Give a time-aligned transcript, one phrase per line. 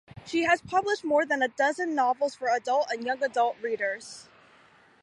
[0.25, 4.25] She has published more than a dozen novels for adult and young adult readers.